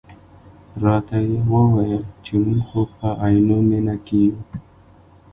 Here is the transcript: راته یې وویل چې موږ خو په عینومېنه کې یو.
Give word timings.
راته 0.83 1.17
یې 1.27 1.37
وویل 1.51 2.03
چې 2.25 2.33
موږ 2.43 2.59
خو 2.67 2.81
په 2.97 3.09
عینومېنه 3.23 3.95
کې 4.05 4.19
یو. 4.27 4.37